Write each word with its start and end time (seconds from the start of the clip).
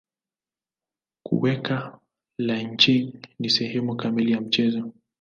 Kuweka 1.23 1.99
lynching 2.37 3.21
ni 3.39 3.49
sehemu 3.49 3.95
kamili 3.95 4.31
ya 4.31 4.41
mchezo. 4.41 4.91